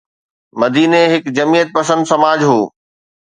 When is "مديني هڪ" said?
0.59-1.23